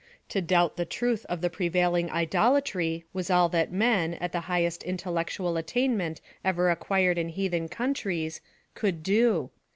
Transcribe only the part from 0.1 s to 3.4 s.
To doubt the truth ol the prevailing idolatry was